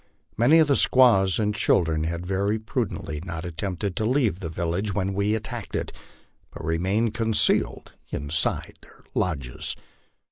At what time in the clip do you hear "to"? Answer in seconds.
3.97-4.03